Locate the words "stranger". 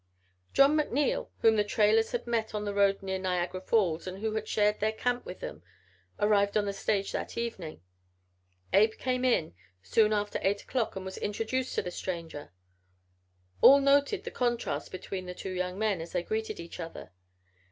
11.91-12.51